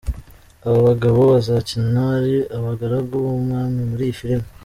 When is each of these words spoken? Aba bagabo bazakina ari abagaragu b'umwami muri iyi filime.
Aba 0.65 0.79
bagabo 0.87 1.19
bazakina 1.31 2.01
ari 2.17 2.37
abagaragu 2.57 3.13
b'umwami 3.23 3.79
muri 3.89 4.03
iyi 4.07 4.17
filime. 4.19 4.45